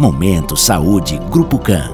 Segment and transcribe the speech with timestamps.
[0.00, 1.90] Momento Saúde Grupo CAM.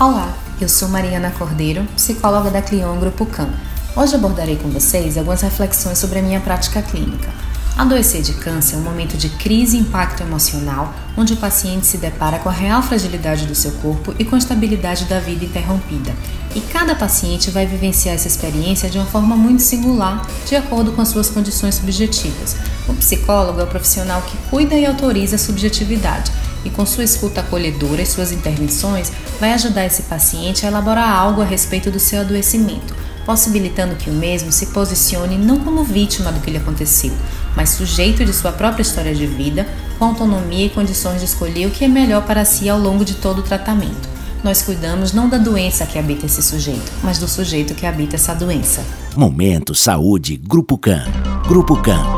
[0.00, 3.50] Olá, eu sou Mariana Cordeiro, psicóloga da Clion Grupo CAM.
[3.94, 7.28] Hoje abordarei com vocês algumas reflexões sobre a minha prática clínica.
[7.76, 11.98] Adoecer de câncer é um momento de crise e impacto emocional, onde o paciente se
[11.98, 16.14] depara com a real fragilidade do seu corpo e com a estabilidade da vida interrompida.
[16.56, 21.02] E cada paciente vai vivenciar essa experiência de uma forma muito singular, de acordo com
[21.02, 22.56] as suas condições subjetivas.
[22.88, 26.32] O psicólogo é o profissional que cuida e autoriza a subjetividade,
[26.64, 31.42] e com sua escuta acolhedora e suas intervenções, vai ajudar esse paciente a elaborar algo
[31.42, 36.40] a respeito do seu adoecimento possibilitando que o mesmo se posicione não como vítima do
[36.40, 37.12] que lhe aconteceu,
[37.54, 39.68] mas sujeito de sua própria história de vida,
[39.98, 43.16] com autonomia e condições de escolher o que é melhor para si ao longo de
[43.16, 44.08] todo o tratamento.
[44.42, 48.32] Nós cuidamos não da doença que habita esse sujeito, mas do sujeito que habita essa
[48.32, 48.82] doença.
[49.14, 51.04] Momento Saúde Grupo CAM.
[51.46, 52.17] Grupo CAM.